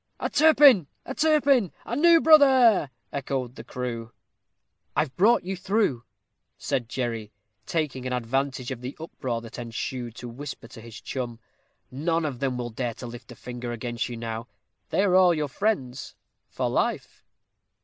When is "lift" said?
13.05-13.31